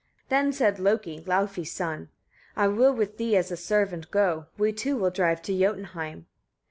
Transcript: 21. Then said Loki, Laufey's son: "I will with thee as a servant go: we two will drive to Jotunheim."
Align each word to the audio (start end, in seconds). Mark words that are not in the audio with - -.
21. 0.29 0.45
Then 0.45 0.51
said 0.51 0.79
Loki, 0.79 1.19
Laufey's 1.27 1.71
son: 1.71 2.09
"I 2.55 2.67
will 2.69 2.91
with 2.91 3.17
thee 3.17 3.37
as 3.37 3.51
a 3.51 3.55
servant 3.55 4.09
go: 4.09 4.47
we 4.57 4.73
two 4.73 4.97
will 4.97 5.11
drive 5.11 5.43
to 5.43 5.53
Jotunheim." 5.55 6.25